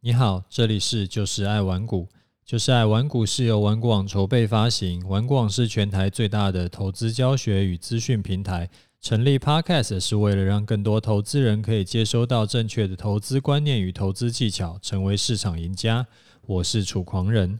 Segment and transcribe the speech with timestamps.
[0.00, 2.08] 你好，这里是就是爱玩股，
[2.44, 8.68] 就是爱玩股是由玩股网筹备发行，玩股网是全台最大的投资教学与资讯平台。
[9.00, 16.06] 成立 Podcast 是为了让更多投资人可以接收到正确的投资观念与投资技巧，成为市场赢家。
[16.42, 17.58] 我是楚狂人。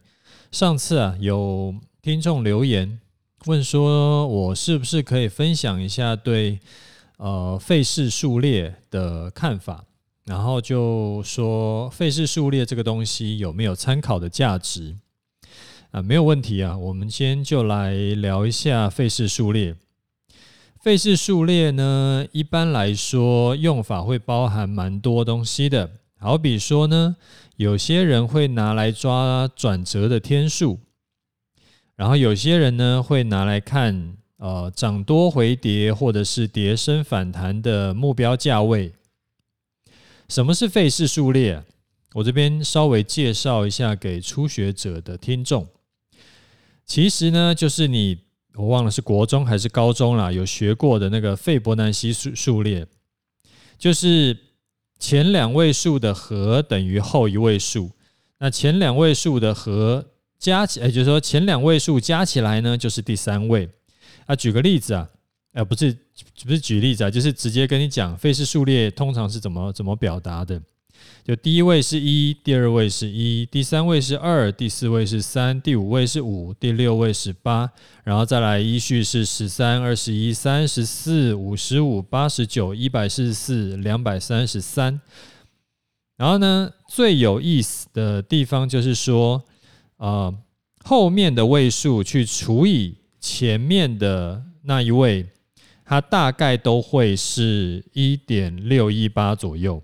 [0.52, 3.00] 上次啊，有听众留言
[3.46, 6.60] 问说，我是不是可以分享一下对
[7.16, 9.84] 呃费氏数列的看法？
[10.26, 14.96] 然后就说费氏数列这个东西有没有参考的价值
[15.92, 16.02] 啊？
[16.02, 19.76] 没有问题啊，我们今天就来聊一下费氏数列。
[20.82, 27.14] 费氏数列呢，一般来说用法会包含蛮多东西的，好比说呢，
[27.56, 30.80] 有些人会拿来抓转折的天数，
[31.94, 38.92] 然后有些人呢会拿来看呃涨多回跌或者是跌升反弹的目标价位。
[40.28, 41.62] 什么是费氏数列？
[42.14, 45.66] 我这边稍微介绍一下给初学者的听众。
[46.84, 48.18] 其实呢，就是你
[48.54, 52.86] 我忘了是国中还是高中啦，有学过的那个费伯南西数数列，
[53.78, 54.36] 就是
[54.98, 57.90] 前两位数的和等于后一位数。
[58.38, 60.04] 那前两位数的和
[60.38, 63.68] 加起来，就是说前两位数加起来呢，就是第三位。
[64.26, 65.08] 啊，举个例子啊。
[65.56, 65.90] 呃，不是，
[66.44, 70.60] 不是举例子啊，就是直接跟你讲，费氏数列通常是怎么怎么表达的。
[71.24, 77.70] 就第一位是一，第二位是一，第三位是二，第四位是三，第五位是五，第六位是八，
[78.04, 85.00] 然后再来依序是十三、二十一、三十四、五十五、八十九、一百四十四、两百三十三。
[86.18, 89.42] 然后呢，最有意思的地方就是说，
[89.96, 90.34] 呃，
[90.84, 95.26] 后面的位数去除以前面的那一位。
[95.86, 99.82] 它大概都会是一点六一八左右。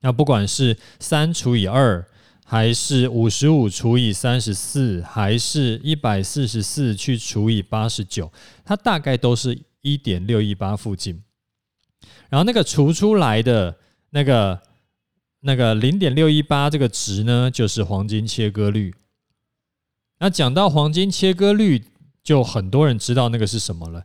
[0.00, 2.06] 那不管是三除以二，
[2.44, 8.32] 还是五十五除以三十四，还是一百四十四去除以八十九，
[8.64, 11.22] 它大概都是一点六一八附近。
[12.30, 13.76] 然后那个除出来的
[14.10, 14.60] 那个
[15.40, 18.94] 那个零点六一八这个值呢，就是黄金切割率。
[20.20, 21.82] 那讲到黄金切割率，
[22.22, 24.04] 就很多人知道那个是什么了。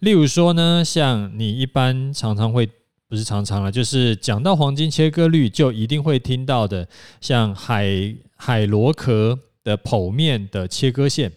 [0.00, 2.68] 例如说呢，像你一般常常会，
[3.08, 6.86] 不是常常了，就是讲到黄金切割率，就一定会听到的，
[7.20, 11.32] 像海海螺壳的剖面的切割线，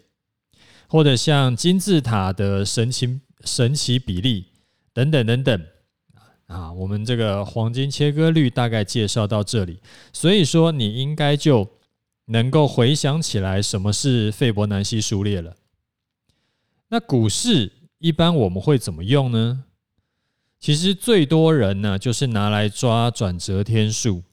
[0.87, 4.47] 或者像金字塔的神奇神奇比例
[4.93, 5.65] 等等等等
[6.47, 6.73] 啊。
[6.73, 9.79] 我们这个黄金切割率大概介绍到这里，
[10.11, 11.65] 所以说你应该就
[12.25, 15.55] 能够回想起来什么是费伯南西数列了。
[16.89, 17.71] 那股市。
[17.99, 19.65] 一般我们会怎么用呢？
[20.57, 24.23] 其实最多人呢，就是拿来抓转折天数。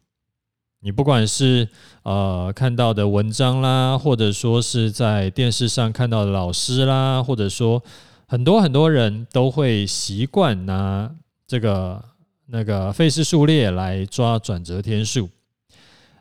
[0.81, 1.69] 你不管是
[2.03, 7.83] 呃看到的文章啦，或者说是在电视上看到的老师啦，或者说
[8.29, 11.13] 很多很多人都会习惯拿
[11.47, 12.05] 这个
[12.47, 15.29] 那个费氏数列来抓转折天数。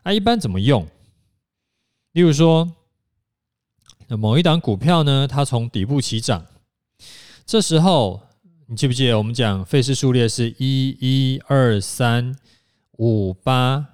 [0.02, 0.84] 啊，一般怎么用？
[2.12, 2.72] 例如说，
[4.08, 6.44] 某一档股票呢，它从底部起涨。
[7.46, 8.20] 这时候，
[8.66, 12.34] 你记不记得我们讲费氏数列是一一二三
[12.98, 13.86] 五八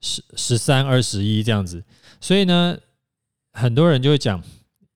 [0.00, 1.84] 十十三二十一这样子，
[2.18, 2.78] 所以呢，
[3.52, 4.42] 很多人就会讲，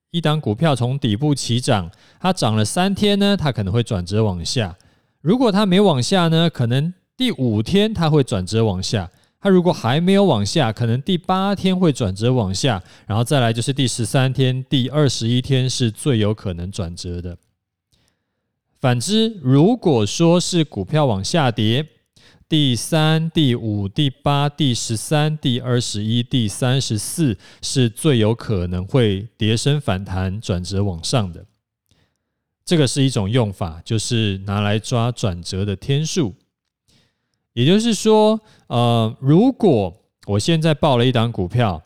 [0.09, 4.75] 一档股票从底部起涨，它涨了三天呢，它可能会转折往下；
[5.21, 9.07] 如果它没往下呢，可能第五天它会转折往下；
[9.39, 17.37] 它如果还没有往下，可能第八天会转折往下，然后再来就是第十三天、第二十一天是最有可能转折的。
[18.81, 21.87] 反之，如果说是股票往下跌，
[22.49, 31.45] 第三、第五、第八、第十三、第二十一、第三十四是最有可能会跌升反弹转折往上的。
[32.65, 36.33] 这个是一种用法，就是拿来抓转折的天数。
[37.53, 39.95] 也就是说，呃，如果
[40.25, 41.83] 我现在报了一档股票，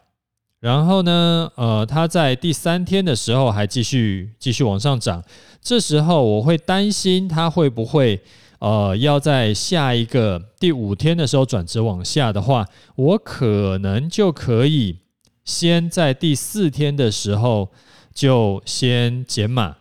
[0.65, 5.23] 然后呢，呃，它在第三天的时候还继续继续往上涨。
[5.61, 8.19] 这时候我会担心它会不会，
[8.57, 12.65] 呃，要在下一个第五天的时候转折往下的话，
[12.95, 14.97] 我可能就可以
[15.43, 17.69] 先在第四天的时候
[18.11, 19.75] 就先减码，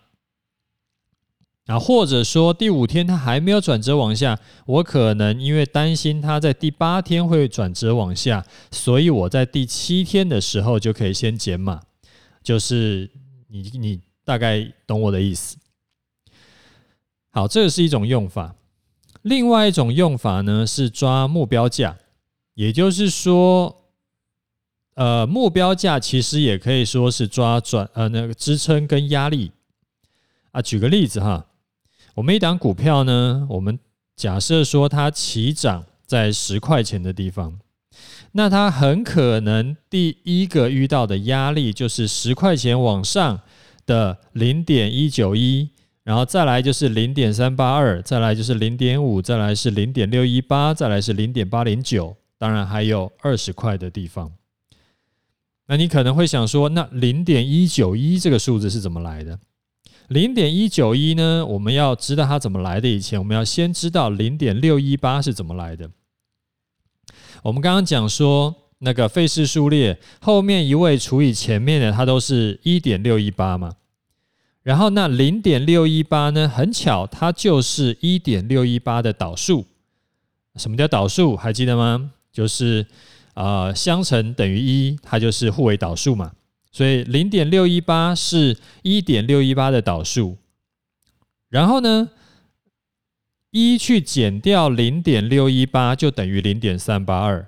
[1.67, 11.81] 啊，或者说第五天它还没有转折往下，我可能因为担心它在第八天会转折往下，所以我在第七天的时候就可以先减码，
[12.43, 13.11] 就是
[13.49, 15.57] 你你大概懂我的意思。
[17.31, 18.55] 好，这个是一种用法。
[19.23, 21.97] 另外一种用法呢，是抓目标价。
[22.53, 23.75] 也就是说，
[24.95, 29.51] 呃，目标价其实也可以说是抓转呃那个支撑跟压力
[30.53, 30.63] 啊。
[30.63, 31.45] 举个例子哈，
[32.15, 33.79] 我们一档股票呢，我们
[34.17, 37.59] 假设说它起涨在十块钱的地方，
[38.33, 43.41] 那它很可能第一个遇到的压力就是十块钱往上
[43.85, 45.71] 的零点一九一。
[46.05, 54.31] 然后再来就是零点三八二，再来就是零点五，再来是零点六一八，再来是零点八零九，当然还有二十块的地方。
[55.67, 59.39] 那你可能会想说，那零点一九一这个数字是怎么来的？
[60.09, 61.45] 零点一九一呢？
[61.47, 65.91] 我们要知道它怎么来的以前，我们要先知道零点六一八是怎么来的。
[67.43, 73.77] 我们刚刚讲说，那个费氏数列后面一位除以前面的，它都是一点六一八嘛。
[74.63, 76.49] 然后那零点六一八呢？
[76.49, 79.67] 很巧，它就是一点六一八的导数。
[80.57, 81.37] 什么叫导数？
[81.37, 82.13] 还记得吗？
[82.33, 82.87] 就是
[83.35, 86.33] 呃相乘等于一，它就是互为导数嘛。
[86.75, 90.39] 所以零点六一八是一点六一八的导数。
[91.49, 92.11] 然后呢，
[93.53, 97.47] 一去减掉零点六一八就等于零点三八二，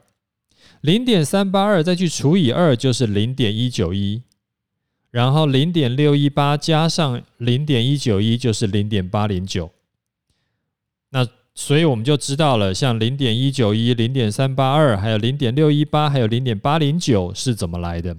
[0.80, 4.22] 零点三八二再去除以二就是零点一九一。
[5.10, 9.72] 然后零点六一八加上零点一九一就是零点八零九，
[11.10, 18.16] 那所以我们就知道了，像零点一九一、零点三八二，还有零点六一八，还有零点八零九是怎么来的？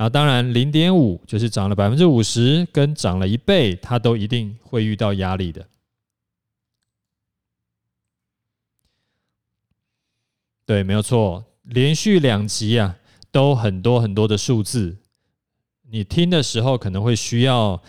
[0.00, 5.68] 啊当然零点五就是涨了百分之五十，跟涨了一倍，它都一定会遇到压力的。
[10.64, 12.96] 对，没有错，连续两集啊，
[13.30, 14.96] 都很多很多的数字。
[15.90, 17.82] 你听的时候可能会需要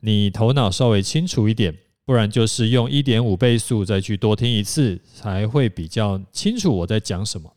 [0.00, 7.54] 你头脑稍微清楚一点，不然就是用一点五倍速再去多听一次，才会比较清楚我在讲什么。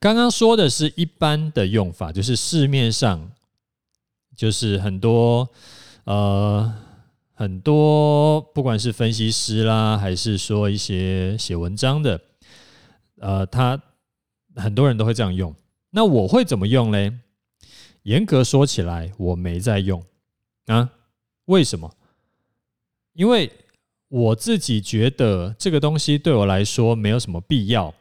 [0.00, 3.30] 刚刚说的是一般的用法，就是市面上
[4.34, 5.46] 就是很多
[6.04, 6.74] 呃
[7.34, 12.18] 很多，不管是分析师啦，还是说一些写文章的，
[13.18, 13.78] 呃，他
[14.56, 15.54] 很多人都会这样用。
[15.90, 17.12] 那我会怎么用嘞？
[18.04, 20.02] 严格说起来，我没在用
[20.64, 20.90] 啊？
[21.44, 21.94] 为什么？
[23.12, 23.52] 因为
[24.08, 27.94] 我自己觉得这个东西对我来说没有什么必要，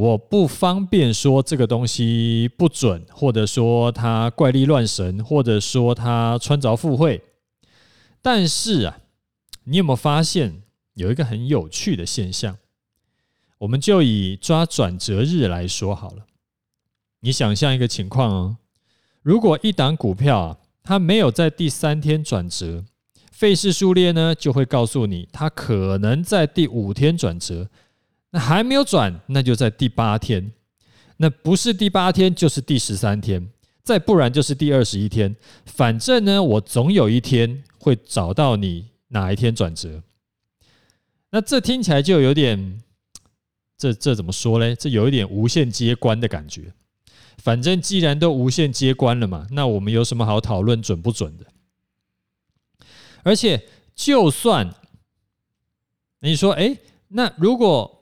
[0.00, 7.22] 我不方便说这个东西不准，或者说它怪力乱神，或者说它穿凿附会。
[8.22, 8.98] 但是啊，
[9.64, 10.62] 你有没有发现
[10.94, 12.56] 有一个很有趣的现象？
[13.58, 16.24] 我们就以抓转折日来说好了，
[17.20, 18.56] 你想象一个情况哦。
[19.20, 22.86] 如果一档股票啊，它没有在第三天转折，
[23.30, 27.68] 费氏数列呢就会告诉你，它可能在第五天转折。
[28.30, 30.52] 那还没有转，那就在第八天。
[31.16, 33.50] 那不是第八天，就是第十三天，
[33.82, 35.36] 再不然就是第二十一天。
[35.66, 40.02] 反正呢，我总有一天会找到你哪一天转折。
[41.30, 42.80] 那这听起来就有点，
[43.76, 44.74] 这这怎么说嘞？
[44.74, 46.72] 这有一点无限接关的感觉。
[47.38, 51.46] 反正既然都无限接关了嘛，那我们有什么好讨论准不准的？
[53.22, 53.62] 而且，
[53.94, 54.74] 就算
[56.20, 56.78] 你说，哎，
[57.08, 57.99] 那如果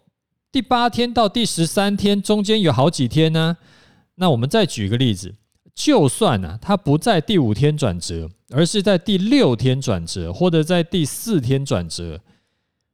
[0.51, 3.59] 第八天到第十三天中间有好几天呢？
[4.15, 5.35] 那我们再举个例子，
[5.75, 12.21] 就算呢，它不在第五天转折，而是在第六天转折，或者在第四天转折。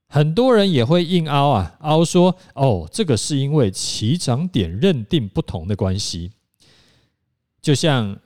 [0.08, 6.32] 很多人也会硬凹啊，凹说哦，这个是因为起涨点认定不同的关系。
[7.62, 8.16] 就像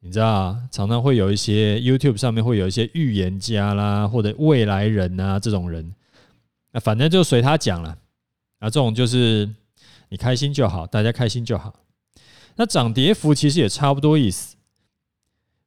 [0.00, 5.92] 你知道啊，常常会有一些 YouTube 上面会有一些预言家啦，或者未来人啊这种人，
[6.72, 7.98] 那反正就随他讲了
[8.58, 8.70] 啊。
[8.70, 9.48] 这种就是
[10.08, 11.74] 你开心就好，大家开心就好。
[12.56, 14.56] 那涨跌幅其实也差不多意思，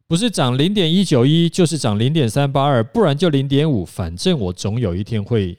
[0.08, 5.58] 不是涨零点一九一，就是涨零点三八二，不然就零点五，反正我总有一天会。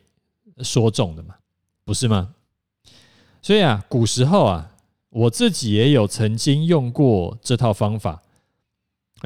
[0.62, 1.36] 说中的嘛，
[1.86, 2.34] 不是吗？
[3.40, 4.72] 所以啊，古时候啊，
[5.08, 8.20] 我自己也有曾经用过这套方法，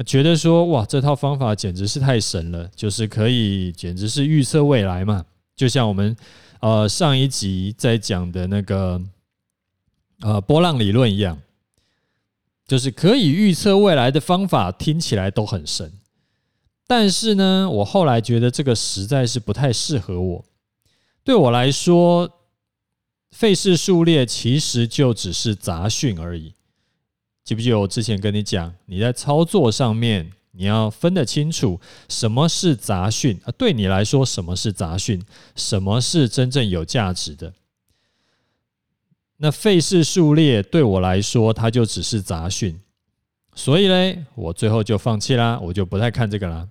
[0.05, 5.25] 觉得说哇，这套方法简直是太神了，就是可以简直是预测未来嘛。
[5.57, 6.15] 就像我们
[6.65, 8.99] 呃上一集在讲的那个
[10.21, 11.39] 呃波浪理论一样，
[12.65, 15.93] 就是可以预测未来的方法听起来都很神，
[16.87, 20.45] 但是呢，我后来觉得这个实在是不太适合我。
[21.23, 22.31] 对我来说，
[23.29, 26.55] 费氏数列其实就只是杂讯而已。
[27.43, 33.51] 记不记得我之前跟你讲，你在操作上面你要分得清楚什么是杂讯啊？
[33.57, 35.21] 对你来说，什么是杂讯？
[35.55, 37.53] 什么是真正有价值的？
[39.37, 42.79] 那费氏数列对我来说，它就只是杂讯，
[43.53, 46.69] 所以嘞，我最后就放弃啦，我就不太看这个啦。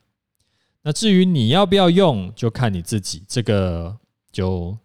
[0.82, 3.94] 那至于你要不要用，就看你自己，这个
[4.32, 4.76] 就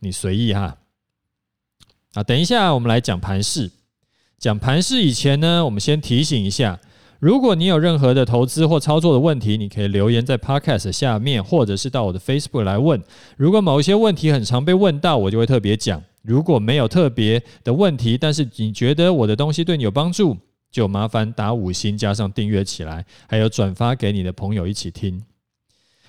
[0.00, 0.76] 你随意哈。
[2.14, 3.70] 啊，等一下我们来讲盘势。
[4.38, 6.80] 讲盘势以前呢，我们先提醒一下，
[7.18, 13.02] 如果你有任何的投资或操作的问题，你可以留言在 Podcast 下面，或者是到我的 Facebook 来问。
[13.36, 16.00] 如果某一些问题很常被问到，我就会特别讲。
[16.22, 20.36] 如果没有特别的问题，但是你觉得我的东西对你有帮助，
[20.70, 25.20] 就麻烦打五星加上订阅起来，还有转发给你的朋友一起听。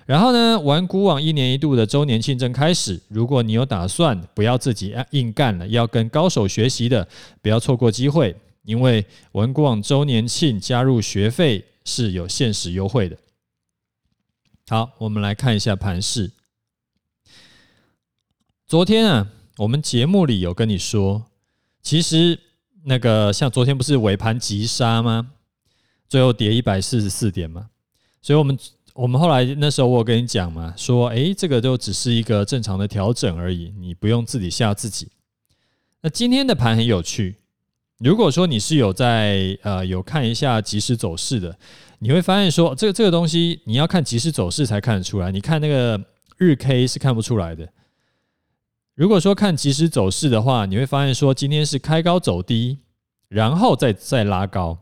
[0.06, 3.00] 然后呢，玩股网一年一度的周年庆正开始。
[3.08, 7.08] 如果你有打算不要自己硬干了，要跟高手学习的，
[7.42, 13.18] 不要错过机会，因为玩股网周年庆加入学费是有限时优惠的。
[14.68, 16.32] 好，我们来看一下盘势。
[18.66, 21.26] 昨天啊，我们节目里有跟你说，
[21.82, 22.40] 其实
[22.84, 25.32] 那个像昨天不是尾盘急杀吗？
[26.08, 27.70] 最后跌一百四十四点嘛，
[28.22, 28.58] 所以我们。
[28.96, 35.08] 我们后来那时候我跟你讲嘛，说诶，这个就只是一个正常的调整而已，你不用自己吓自己。
[36.02, 37.39] 那今天的盘很有趣，
[38.00, 41.58] 如果说你是有在呃有看一下即时走势的，
[42.00, 46.02] 你会发现说这个这个东西你要看即时走势才看得出来，你看那个
[46.38, 47.68] 日 K 是看不出来的。
[48.96, 52.80] 如果说看即时走势的话，你会发现说今天是开高走低，
[53.28, 54.80] 然后再再拉高。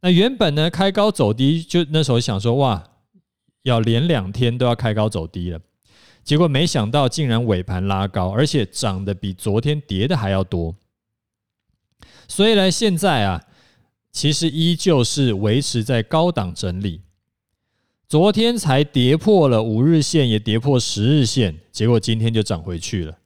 [0.00, 2.84] 那原本呢开高走低，就那时候想说哇。
[3.64, 5.60] 要连两天都要开高走低了，
[6.24, 10.74] 结果没想到竟然尾盘拉高，而且涨得比昨天跌的还要多。
[12.28, 13.44] 所以呢，现在啊，
[14.10, 17.00] 其实依旧是维持在高档整理。
[18.08, 23.18] 昨天才跌破了五日线，也跌破十日线，结果今天就涨回去了。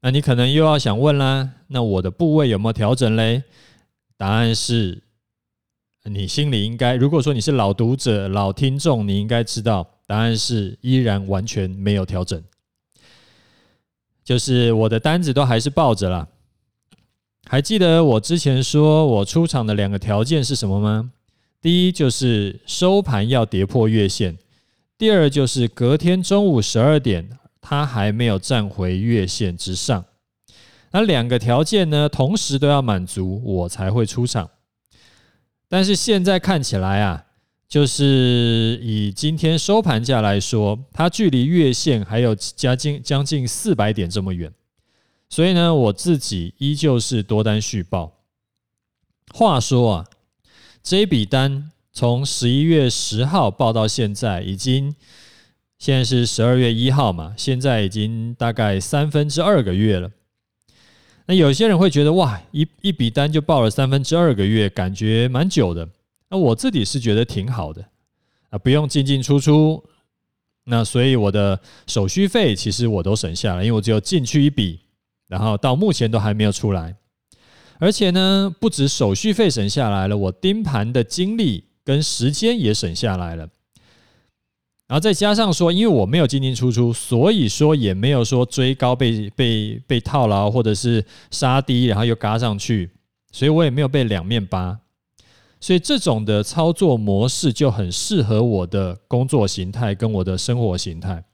[0.00, 3.44] 那你可能又要想问啦，那我的部位有没有调整嘞？
[4.16, 5.02] 答案是。
[6.04, 12.42] 你心里应该，如果说你是老读者、老听众，你应该知道答案是依然完全没有调整，
[14.24, 16.26] 就是我的单子都还是抱着啦。
[17.46, 21.12] 还记得我之前说我出场的两个条件是什么吗？
[21.60, 24.36] 第一就是收盘要跌破月线，
[24.96, 27.28] 第二就是隔天中午十二点
[27.60, 30.04] 它还没有站回月线之上。
[30.92, 34.50] 那两个条件呢，同时都要满足，我才会出场。
[35.68, 37.24] 但是现在看起来啊，
[37.68, 44.52] 就是以今天收盘价来说，它距离月线还有将近将近四百点这么远，
[45.32, 48.18] 所以呢，我自己依旧是多单续报。
[49.32, 50.06] 话说啊，
[50.82, 54.94] 这笔单从十一月十号报到现在，已经
[55.78, 60.10] 现在是十二月一号嘛，现在已经大概三分之二个月了。
[61.24, 65.88] 那有些人会觉得哇，一一笔单就报了三分之二个月，感觉蛮久的。
[66.28, 67.82] 那我自己是觉得挺好的
[68.50, 69.82] 啊，不用进进出出。
[70.64, 74.78] 那所以我的手续费其实我都省下了，因为我只有进去一笔，
[75.32, 76.94] 然后到目前都还没有出来。
[77.78, 83.48] 而且呢，不止手续费省下来了，我盯盘的精力跟时间也省下来了。
[84.86, 92.90] 然后再加上说，因为我没有进进出出，所以说也没有说追高被被被套牢，或者是杀低，然后又嘎上去，
[93.32, 94.78] 所以我也没有被两面扒。
[95.58, 101.24] 所以这种的操作模式就很适合我的工作形态跟我的生活形态。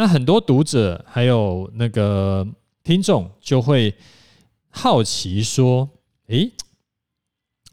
[0.00, 2.46] 那很多读者还有那个
[2.84, 3.92] 听众就会
[4.70, 5.90] 好奇说
[6.28, 6.52] ：“诶，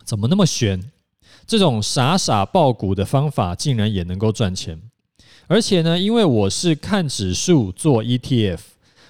[0.04, 0.92] 怎么那么玄？”
[1.46, 4.82] 这种傻傻抱股的方法竟然也能够赚钱，
[5.46, 8.60] 而且呢，因为我是看指数做 ETF，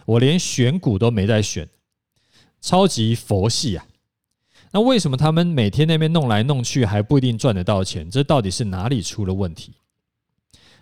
[0.06, 1.70] 我连选股都没在选，
[2.60, 3.88] 超级佛系啊！
[4.72, 8.12] 那为什么他们每天那边弄来弄去还不一定赚得到钱？
[8.12, 9.72] 这到底是哪里出了问题？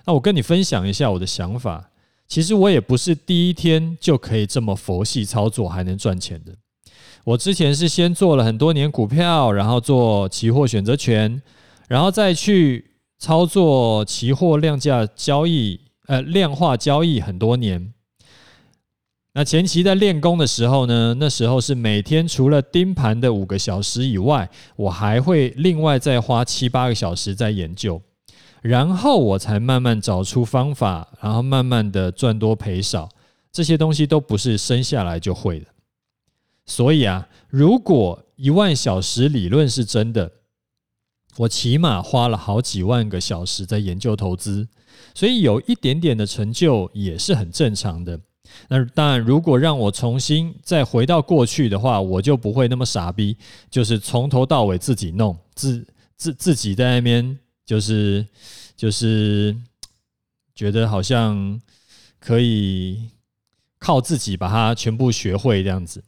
[0.05, 1.91] 那我跟你分享一下我的想法。
[2.27, 6.55] 其实我也不是第一天就可以这么佛系操作还能赚钱的。
[7.25, 11.41] 我之前是先做了很多年股票，然后做期货选择权，
[11.87, 17.93] 然后再去操作期货量价交易，呃，量化交易很多年。
[19.35, 28.01] 那前期在练功的时候呢，那时候是每天除了盯盘的五个小时以外，我还会另外再花七八个小时在研究，
[28.63, 33.09] 然后我才慢慢找出方法，然后慢慢的赚多赔少，
[33.51, 35.65] 这些东西都不是生下来就会的。
[36.65, 40.31] 所以啊，如果一万小时理论是真的，
[41.35, 44.65] 我起码花了好几万个小时在研究投资，
[45.13, 48.17] 所以有一点点的成就也是很正常的。
[48.69, 53.35] 那当然，如果让我重新再回到过去的话，我就不会那么傻逼，
[53.69, 58.25] 就是从头到尾自己弄，自自自己在那边，就是
[58.75, 59.55] 就是
[60.53, 61.59] 觉得好像
[62.19, 63.09] 可以
[63.79, 66.03] 靠自己把它全部学会这样子。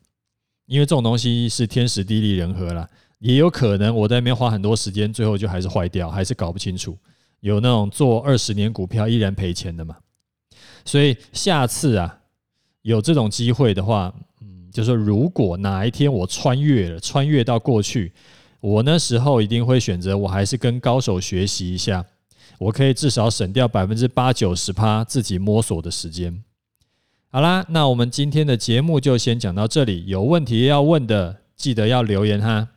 [0.65, 6.97] 因为这种东西是天时地利人和啦，也有可能我在那边花很多时间，最后就还是坏掉，还是搞不清楚。
[7.41, 9.95] 有那种做二十年股票依然赔钱的嘛？
[10.83, 12.19] 所以下次啊，
[12.81, 18.12] 有这种机会的话，嗯，就说如果哪一天我穿越了，穿越到过去，
[18.65, 22.03] 我那时候一定会选择，我还是跟高手学习一下，
[22.57, 26.43] 我可以至少省掉百分之八九十趴自己摸索的时间。
[27.29, 30.07] 好啦，那我们今天的节目就先讲到这里。
[30.07, 32.69] 有问题要问的，记得要留言哈。